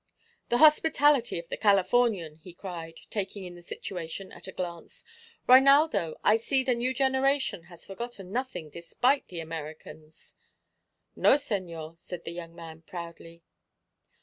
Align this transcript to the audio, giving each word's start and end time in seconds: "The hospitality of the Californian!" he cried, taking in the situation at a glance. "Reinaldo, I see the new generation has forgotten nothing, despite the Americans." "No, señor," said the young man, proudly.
"The 0.49 0.57
hospitality 0.57 1.37
of 1.37 1.47
the 1.49 1.57
Californian!" 1.57 2.37
he 2.37 2.55
cried, 2.55 3.01
taking 3.11 3.43
in 3.43 3.53
the 3.53 3.61
situation 3.61 4.31
at 4.31 4.47
a 4.47 4.51
glance. 4.51 5.03
"Reinaldo, 5.45 6.19
I 6.23 6.37
see 6.37 6.63
the 6.63 6.73
new 6.73 6.91
generation 6.91 7.65
has 7.65 7.85
forgotten 7.85 8.31
nothing, 8.31 8.71
despite 8.71 9.27
the 9.27 9.41
Americans." 9.41 10.37
"No, 11.15 11.33
señor," 11.35 11.99
said 11.99 12.25
the 12.25 12.31
young 12.33 12.55
man, 12.55 12.81
proudly. 12.81 13.43